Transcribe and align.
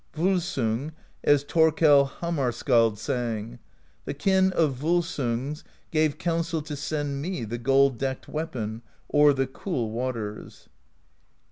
Volsung, 0.15 0.93
as 1.23 1.43
Thorkell 1.43 2.05
Hamar 2.05 2.51
Skald 2.51 2.97
sang: 2.97 3.59
The 4.05 4.15
Kin 4.15 4.51
of 4.53 4.73
Volsungs 4.73 5.63
Gave 5.91 6.17
counsel 6.17 6.63
to 6.63 6.75
send 6.75 7.21
me 7.21 7.43
The 7.45 7.59
gold 7.59 7.99
decked 7.99 8.27
weapon 8.27 8.81
O'er 9.13 9.31
the 9.31 9.45
cool 9.45 9.91
waters. 9.91 10.69